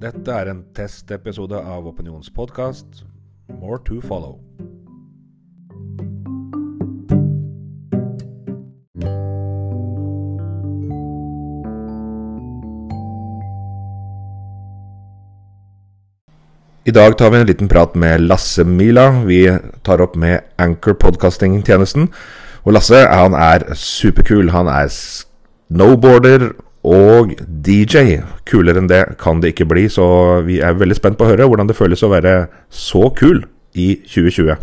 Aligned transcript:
Dette 0.00 0.32
er 0.32 0.48
en 0.48 0.62
testepisode 0.72 1.58
av 1.60 1.84
Opinionspodkast. 1.84 3.02
More 3.60 3.76
to 3.84 3.98
follow. 4.00 4.38
I 16.88 16.94
dag 16.96 17.18
tar 17.18 17.30
vi 17.30 17.42
en 17.42 17.46
liten 17.46 17.68
prat 17.68 17.92
med 17.92 18.24
Lasse 18.24 18.64
Mila. 18.64 19.10
Vi 19.28 19.42
tar 19.84 20.00
opp 20.00 20.16
med 20.16 20.48
Anchor 20.56 20.96
podcasting-tjenesten. 20.96 22.08
Og 22.64 22.72
Lasse 22.72 23.04
han 23.04 23.36
er 23.36 23.68
superkul. 23.76 24.48
Han 24.56 24.72
er 24.72 24.88
snowboarder 24.88 26.54
og 26.86 27.34
DJ. 27.46 28.20
Kulere 28.48 28.80
enn 28.80 28.90
det 28.90 29.02
kan 29.20 29.40
det 29.42 29.52
ikke 29.54 29.68
bli, 29.68 29.86
så 29.92 30.40
vi 30.46 30.60
er 30.64 30.78
veldig 30.78 30.96
spent 30.96 31.18
på 31.20 31.26
å 31.26 31.32
høre 31.32 31.48
hvordan 31.48 31.68
det 31.68 31.78
føles 31.78 32.04
å 32.06 32.12
være 32.12 32.34
så 32.72 33.08
kul 33.16 33.44
i 33.76 33.94
2020. 34.06 34.54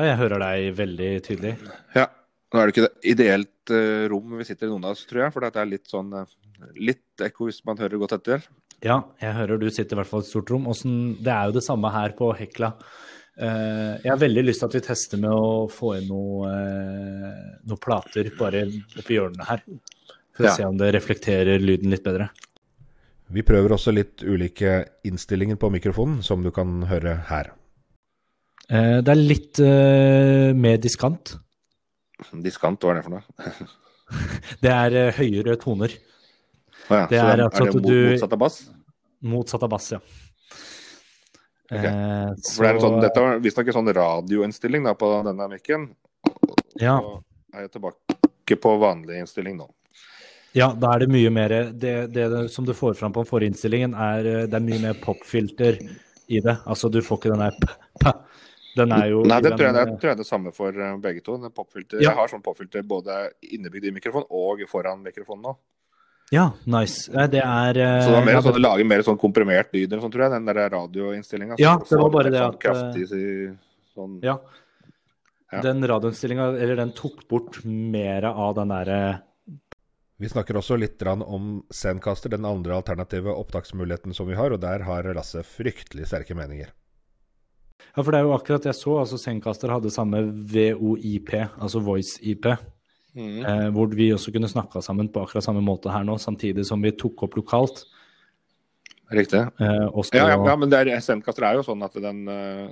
Ja, 0.00 0.06
jeg 0.06 0.18
hører 0.22 0.42
deg 0.42 0.72
veldig 0.78 1.10
tydelig. 1.26 1.54
Ja. 1.96 2.08
Nå 2.50 2.58
er 2.58 2.66
det 2.66 2.74
ikke 2.74 2.86
det 2.88 3.10
ideelt 3.12 3.70
uh, 3.70 4.08
rom 4.10 4.38
vi 4.40 4.46
sitter 4.48 4.66
i 4.66 4.70
noen 4.72 4.88
av 4.88 4.96
oss, 4.96 5.04
tror 5.06 5.26
jeg. 5.26 5.34
For 5.34 5.44
det 5.44 5.60
er 5.60 5.68
litt 5.70 5.90
sånn 5.90 6.08
uh, 6.16 6.26
litt 6.74 7.22
ekko 7.22 7.46
hvis 7.46 7.60
man 7.68 7.78
hører 7.78 8.00
godt 8.00 8.16
etter. 8.18 8.42
Ja, 8.82 9.02
jeg 9.20 9.36
hører 9.36 9.60
du 9.60 9.68
sitter 9.70 9.94
i 9.94 10.00
hvert 10.00 10.10
fall 10.10 10.24
i 10.24 10.26
et 10.26 10.30
stort 10.32 10.50
rom. 10.50 10.66
Også, 10.72 10.90
det 11.20 11.30
er 11.30 11.50
jo 11.50 11.56
det 11.58 11.62
samme 11.66 11.92
her 11.94 12.16
på 12.18 12.32
Hekla. 12.38 12.72
Uh, 13.40 13.96
jeg 14.02 14.10
har 14.10 14.20
veldig 14.20 14.44
lyst 14.44 14.60
til 14.60 14.68
at 14.68 14.76
vi 14.76 14.82
tester 14.84 15.20
med 15.22 15.32
å 15.32 15.66
få 15.72 15.94
inn 15.96 16.10
noen 16.10 17.34
noe 17.70 17.80
plater 17.80 18.28
bare 18.36 18.66
oppi 19.00 19.16
hjørnene 19.16 19.48
her. 19.48 19.64
For 20.36 20.46
ja. 20.46 20.52
å 20.52 20.56
se 20.58 20.68
om 20.68 20.78
det 20.80 20.92
reflekterer 20.96 21.62
lyden 21.62 21.92
litt 21.92 22.04
bedre. 22.04 22.30
Vi 23.30 23.44
prøver 23.46 23.76
også 23.76 23.94
litt 23.94 24.24
ulike 24.26 24.80
innstillinger 25.06 25.58
på 25.60 25.70
mikrofonen, 25.70 26.18
som 26.26 26.42
du 26.42 26.50
kan 26.52 26.82
høre 26.90 27.20
her. 27.28 27.52
det 28.66 29.12
er 29.12 29.20
litt 29.20 29.60
mer 29.60 30.80
diskant. 30.82 31.36
Diskant, 32.44 32.82
hva 32.82 32.94
er 32.94 33.00
det 33.00 33.06
for 33.06 33.16
noe? 33.16 33.68
det 34.64 34.72
er 34.72 34.96
uh, 34.96 35.18
høyere 35.18 35.56
toner. 35.60 35.94
Oh, 36.90 36.96
ja. 36.96 37.04
Det 37.10 37.20
er, 37.20 37.44
altså 37.46 37.64
er 37.64 37.72
det 37.72 37.82
du, 37.84 37.96
motsatt 38.10 38.34
av 38.34 38.42
bass? 38.42 38.58
Motsatt 39.30 39.64
av 39.66 39.72
bass, 39.72 39.88
ja. 39.94 40.00
Okay. 41.70 41.86
Eh, 41.86 42.30
så... 42.42 42.56
For 42.56 42.66
det 42.66 42.84
sånn, 42.84 43.00
dette 43.02 43.24
var 43.24 43.42
visstnok 43.44 43.70
en 43.70 43.78
sånn 43.78 43.92
radioinnstilling 43.94 44.86
da, 44.88 44.94
på 44.98 45.10
denne 45.26 45.50
mikken. 45.52 45.90
Ja. 46.80 46.98
Så 46.98 47.20
er 47.54 47.66
jeg 47.66 47.74
tilbake 47.76 48.58
på 48.60 48.72
vanlig 48.82 49.20
innstilling 49.22 49.60
nå. 49.60 49.68
Ja, 50.56 50.72
da 50.74 50.96
er 50.96 51.04
det 51.04 51.12
mye 51.14 51.30
mer 51.30 51.52
Det, 51.78 51.92
det 52.10 52.24
som 52.50 52.64
du 52.66 52.72
får 52.74 52.96
fram 52.98 53.12
på 53.14 53.22
den 53.22 53.28
forrige 53.28 53.52
innstillingen, 53.52 53.94
er 53.94 54.26
eh, 54.26 54.46
det 54.50 54.58
er 54.58 54.66
mye 54.66 54.82
mer 54.82 54.98
popfilter 55.02 55.78
i 56.30 56.42
det. 56.42 56.56
Altså, 56.66 56.90
du 56.90 56.98
får 57.06 57.20
ikke 57.20 57.34
den 57.36 57.46
der 57.46 58.18
den 58.78 58.92
er 58.94 59.08
jo 59.10 59.22
Nei, 59.26 59.40
det 59.42 59.50
tror, 59.56 59.66
jeg, 59.66 59.74
jeg 59.74 59.98
tror 59.98 60.08
jeg 60.08 60.14
er 60.14 60.20
det 60.20 60.28
samme 60.28 60.52
for 60.54 60.74
eh, 60.74 60.96
begge 61.02 61.22
to. 61.26 61.36
Ja. 61.42 61.98
Jeg 61.98 62.14
har 62.18 62.30
sånn 62.30 62.42
popfilter 62.44 62.86
både 62.86 63.22
innebygd 63.50 63.90
i 63.90 63.94
mikrofon 63.94 64.26
og 64.26 64.62
foran 64.70 65.02
mikrofonen 65.06 65.50
nå. 65.50 65.54
Ja, 66.30 66.52
nice. 66.70 67.10
Det 67.10 67.42
er 67.42 67.74
Så 67.74 68.10
det 68.10 68.14
var 68.14 68.26
mer 68.28 68.40
sånn, 68.44 68.54
det 68.54 68.62
lager 68.62 68.86
mer 68.86 69.02
sånn 69.06 69.18
komprimert 69.18 69.72
lyd 69.74 69.96
sånn, 69.96 70.12
tror 70.12 70.26
jeg, 70.26 70.34
den 70.36 70.46
der 70.46 70.60
radioinnstillinga. 70.76 71.58
Ja, 71.58 71.74
det 71.82 71.98
var 71.98 72.12
bare 72.14 72.30
det 72.30 72.42
sånn 72.42 72.54
at 72.54 72.60
kraftig, 72.62 73.08
sånn, 73.96 74.20
ja. 74.22 74.36
ja. 75.50 75.64
Den 75.66 75.82
radioinnstillinga, 75.90 76.52
eller 76.54 76.78
den 76.84 76.94
tok 76.94 77.26
bort 77.30 77.58
mer 77.66 78.30
av 78.30 78.54
den 78.60 78.70
derre 78.76 79.00
vi 80.20 80.28
snakker 80.28 80.58
også 80.60 80.76
litt 80.76 81.00
om 81.08 81.62
Zencaster, 81.72 82.28
den 82.28 82.44
andre 82.44 82.74
alternative 82.76 83.32
opptaksmuligheten 83.40 84.12
som 84.12 84.28
vi 84.28 84.36
har, 84.36 84.52
og 84.52 84.60
der 84.60 84.84
har 84.84 85.06
Lasse 85.16 85.40
fryktelig 85.48 86.10
sterke 86.10 86.36
meninger. 86.36 86.74
Ja, 87.94 88.02
for 88.02 88.12
det 88.12 88.20
er 88.20 88.28
jo 88.28 88.34
akkurat 88.34 88.68
jeg 88.68 88.76
så. 88.76 88.98
altså 89.00 89.16
Zencaster 89.16 89.72
hadde 89.72 89.92
samme 89.94 90.20
VOIP, 90.28 91.32
altså 91.56 91.80
Voice-IP. 91.80 92.50
Mm. 93.16 93.40
Eh, 93.42 93.68
hvor 93.74 93.90
vi 93.94 94.12
også 94.14 94.32
kunne 94.34 94.48
snakka 94.50 94.82
sammen 94.84 95.08
på 95.10 95.24
akkurat 95.24 95.44
samme 95.44 95.62
måte 95.64 95.90
her 95.90 96.04
nå, 96.06 96.16
samtidig 96.20 96.66
som 96.68 96.82
vi 96.82 96.92
tok 96.94 97.26
opp 97.26 97.36
lokalt. 97.40 97.84
Riktig. 99.10 99.40
Eh, 99.58 99.86
ja, 100.14 100.28
ja, 100.30 100.36
ja, 100.46 100.56
men 100.56 100.74
Sendkaster 101.02 101.48
er 101.48 101.58
jo 101.58 101.64
sånn 101.66 101.82
at 101.82 101.96
den 101.98 102.20
uh, 102.30 102.70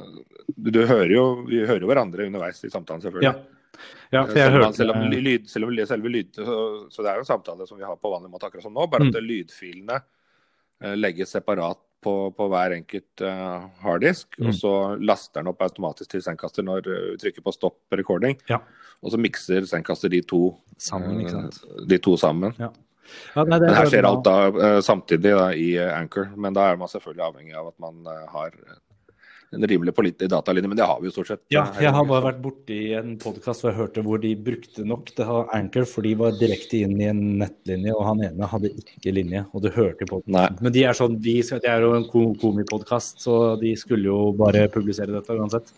du, 0.55 0.71
du, 0.71 0.85
hører 0.87 1.11
jo 1.11 1.25
Vi 1.49 1.65
hører 1.65 1.83
jo 1.83 1.89
hverandre 1.91 2.29
underveis 2.29 2.63
i 2.63 2.71
samtalen, 2.71 3.03
selvfølgelig. 3.03 3.33
Ja. 3.33 3.81
ja 4.15 4.23
jeg 4.23 4.37
selv, 4.37 4.61
hørte... 4.61 4.77
selv, 4.79 4.95
om 4.95 5.11
lyd, 5.11 5.51
selv 5.51 5.67
om 5.67 5.75
selve 5.91 6.15
lyd, 6.15 6.31
så, 6.39 6.61
så, 6.95 7.03
det 7.03 7.11
er 7.11 7.19
jo 7.19 7.27
en 7.27 7.33
samtale 7.33 7.67
som 7.67 7.81
vi 7.81 7.89
har 7.89 7.99
på 7.99 8.15
vanlig 8.15 8.31
måte 8.31 8.47
akkurat 8.47 8.69
som 8.69 8.77
nå, 8.77 8.87
bare 8.87 9.11
at 9.11 9.19
mm. 9.19 9.29
lydfilene 9.33 9.99
legges 10.95 11.35
separat 11.35 11.81
på, 12.05 12.15
på 12.37 12.49
hver 12.53 12.75
enkelt 12.77 13.23
uh, 13.25 13.69
harddisk. 13.83 14.33
Mm. 14.39 14.51
Og 14.51 14.59
så 14.59 14.75
laster 15.03 15.41
den 15.41 15.53
opp 15.53 15.63
automatisk 15.67 16.13
til 16.13 16.25
Sendkaster 16.25 16.67
når 16.67 16.85
du 16.87 16.93
vi 16.95 17.17
trykker 17.23 17.45
på 17.45 17.55
stopp 17.55 17.99
recording. 17.99 18.39
Ja. 18.51 18.61
Og 19.03 19.15
så 19.15 19.21
mikser 19.21 19.67
Sendkaster 19.69 20.13
de 20.13 20.23
to 20.27 20.43
sammen. 20.79 21.25
Uh, 21.27 21.83
de 21.89 21.99
to 22.03 22.17
sammen. 22.21 22.55
Ja. 22.59 22.73
Ja, 23.33 23.41
nei, 23.41 23.57
men 23.57 23.71
her 23.73 23.89
skjer 23.89 24.05
alt 24.05 24.27
da 24.27 24.81
samtidig 24.85 25.31
da, 25.33 25.47
i 25.57 25.71
Anchor, 25.81 26.27
men 26.37 26.53
da 26.53 26.67
er 26.69 26.77
man 26.77 26.91
selvfølgelig 26.93 27.25
avhengig 27.25 27.55
av 27.57 27.71
at 27.71 27.79
man 27.81 28.03
har 28.05 28.53
en 29.53 29.67
rimelig 29.67 29.95
pålitelig 29.97 30.29
datalinje, 30.31 30.69
men 30.69 30.77
det 30.77 30.87
har 30.89 30.99
vi 31.01 31.09
jo 31.09 31.13
stort 31.15 31.31
sett. 31.31 31.43
Ja, 31.53 31.65
jeg 31.81 31.93
har 31.95 32.05
bare 32.09 32.27
vært 32.27 32.41
borti 32.45 32.79
en 32.99 33.15
podkast 33.21 33.65
hvor 33.65 33.73
jeg 33.73 33.79
hørte 33.79 34.05
hvor 34.05 34.21
de 34.21 34.35
brukte 34.37 34.85
nok 34.85 35.13
det 35.17 35.29
har 35.29 35.49
Anchor, 35.57 35.87
for 35.89 36.05
de 36.05 36.13
var 36.21 36.37
direkte 36.37 36.83
inn 36.85 36.99
i 37.01 37.09
en 37.09 37.23
nettlinje, 37.41 37.95
og 37.97 38.05
han 38.11 38.25
ene 38.29 38.51
hadde 38.51 38.73
ikke 38.75 39.15
linje, 39.17 39.47
og 39.53 39.65
du 39.65 39.71
hørte 39.73 40.09
på 40.09 40.21
den. 40.27 40.37
Men 40.61 40.75
de 40.75 40.85
er 40.85 40.99
sånn, 40.99 41.17
de, 41.25 41.39
det 41.49 41.71
er 41.73 41.87
jo 41.87 41.95
en 41.97 42.09
komipodkast, 42.13 43.23
så 43.25 43.39
de 43.61 43.73
skulle 43.81 44.11
jo 44.11 44.35
bare 44.37 44.67
publisere 44.75 45.15
dette 45.15 45.39
uansett. 45.39 45.73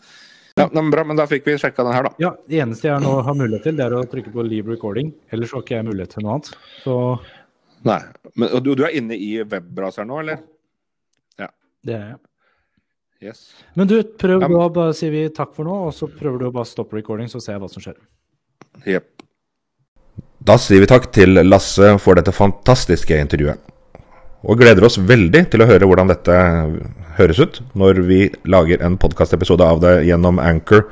Ja, 0.58 0.66
men 0.74 0.90
Bra, 0.90 1.04
men 1.06 1.16
da 1.16 1.28
fikk 1.30 1.46
vi 1.46 1.54
sjekka 1.62 1.84
den 1.86 1.94
her, 1.94 2.08
da. 2.08 2.10
Ja, 2.20 2.32
Det 2.50 2.58
eneste 2.64 2.90
jeg 2.90 3.04
nå 3.04 3.12
har 3.22 3.36
mulighet 3.38 3.68
til, 3.68 3.76
det 3.78 3.86
er 3.86 3.94
å 3.96 4.02
trykke 4.10 4.32
på 4.34 4.44
leave 4.44 4.74
recording. 4.74 5.12
Ellers 5.30 5.54
har 5.54 5.62
ikke 5.62 5.78
jeg 5.78 5.86
mulighet 5.86 6.16
til 6.16 6.26
noe 6.26 6.40
annet. 6.40 6.50
Så 6.82 6.96
Nei. 7.86 8.00
Men 8.36 8.58
du, 8.60 8.74
du 8.76 8.82
er 8.84 8.98
inne 8.98 9.16
i 9.16 9.30
webbraseren 9.40 10.10
nå, 10.10 10.18
eller? 10.20 10.42
Ja. 11.40 11.48
Det 11.86 11.94
er 11.96 12.08
jeg. 12.10 12.18
Yes. 13.20 13.50
Men 13.76 13.88
du, 13.88 13.98
prøv 14.16 14.46
um, 14.46 14.54
da, 14.72 14.86
sier 14.96 15.12
vi 15.12 15.26
takk 15.36 15.52
for 15.56 15.68
nå, 15.68 15.74
og 15.90 15.92
så 15.92 16.08
prøver 16.08 16.40
du 16.40 16.46
å 16.48 16.54
bare 16.54 16.68
stoppe 16.68 16.96
recording, 16.96 17.28
så 17.28 17.40
ser 17.42 17.58
jeg 17.58 17.62
hva 17.64 17.68
som 17.68 17.84
skjer. 17.84 17.98
Yep. 18.88 19.10
Da 20.48 20.56
sier 20.56 20.80
vi 20.80 20.88
takk 20.88 21.10
til 21.12 21.36
Lasse 21.44 21.92
for 22.00 22.16
dette 22.16 22.32
fantastiske 22.32 23.18
intervjuet. 23.20 23.60
Og 24.48 24.56
gleder 24.56 24.86
oss 24.88 24.96
veldig 24.96 25.42
til 25.52 25.60
å 25.60 25.68
høre 25.68 25.84
hvordan 25.84 26.08
dette 26.08 26.36
høres 27.18 27.42
ut 27.44 27.60
når 27.76 28.00
vi 28.08 28.20
lager 28.48 28.80
en 28.80 28.96
podkastepisode 29.00 29.66
av 29.68 29.82
det 29.84 29.98
gjennom 30.08 30.40
Anchor 30.40 30.86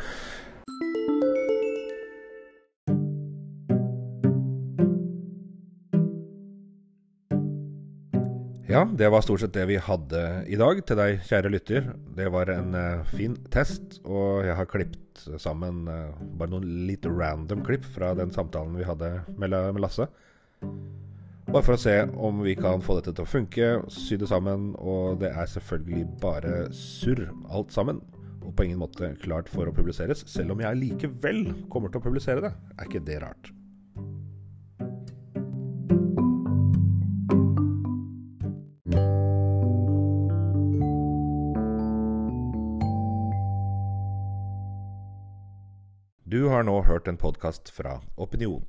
Ja, 8.68 8.82
det 8.84 9.08
var 9.08 9.22
stort 9.24 9.40
sett 9.40 9.54
det 9.56 9.62
vi 9.64 9.78
hadde 9.80 10.22
i 10.44 10.56
dag 10.60 10.82
til 10.84 10.98
deg, 11.00 11.22
kjære 11.24 11.50
lytter. 11.54 11.86
Det 12.18 12.26
var 12.28 12.50
en 12.52 12.74
uh, 12.76 13.06
fin 13.14 13.32
test, 13.48 13.96
og 14.04 14.44
jeg 14.44 14.58
har 14.58 14.68
klippet 14.68 15.22
sammen 15.40 15.86
uh, 15.88 16.12
bare 16.36 16.52
noen 16.52 16.66
litt 16.84 17.08
random 17.08 17.62
klipp 17.64 17.88
fra 17.94 18.12
den 18.18 18.28
samtalen 18.34 18.76
vi 18.76 18.84
hadde 18.84 19.08
med, 19.40 19.56
med, 19.56 19.80
Lasse. 19.80 20.04
Bare 21.48 21.64
for 21.64 21.78
å 21.78 21.80
se 21.80 21.96
om 22.12 22.44
vi 22.44 22.58
kan 22.60 22.84
få 22.84 22.98
dette 22.98 23.16
til 23.16 23.24
å 23.24 23.32
funke, 23.38 23.72
sy 23.88 24.20
det 24.20 24.28
sammen. 24.28 24.74
Og 24.76 25.16
det 25.24 25.32
er 25.32 25.48
selvfølgelig 25.48 26.04
bare 26.20 26.56
surr, 26.76 27.24
alt 27.48 27.72
sammen. 27.72 28.04
Og 28.44 28.52
på 28.52 28.68
ingen 28.68 28.84
måte 28.84 29.14
klart 29.24 29.48
for 29.48 29.64
å 29.64 29.72
publiseres, 29.72 30.28
selv 30.28 30.52
om 30.52 30.60
jeg 30.60 30.84
likevel 30.84 31.46
kommer 31.72 31.88
til 31.88 32.04
å 32.04 32.10
publisere 32.10 32.44
det. 32.44 32.52
Er 32.76 32.92
ikke 32.92 33.06
det 33.08 33.24
rart? 33.24 33.54
Du 46.30 46.48
har 46.48 46.63
nå 46.63 46.83
hørt 46.83 47.07
en 47.09 47.16
podkast 47.16 47.71
fra 47.72 48.01
Opinion. 48.16 48.65